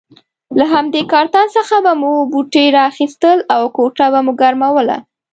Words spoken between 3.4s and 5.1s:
او کوټه به مو ګرموله.